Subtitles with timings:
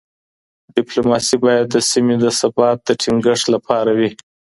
[0.75, 4.09] ډیپلوماسي باید د سیمي د ثبات د ټینګښت لپاره وي.